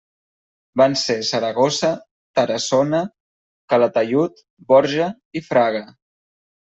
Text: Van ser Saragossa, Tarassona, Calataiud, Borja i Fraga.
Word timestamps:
Van 0.79 0.95
ser 1.01 1.17
Saragossa, 1.31 1.91
Tarassona, 2.39 3.03
Calataiud, 3.75 4.43
Borja 4.73 5.11
i 5.41 5.45
Fraga. 5.51 5.85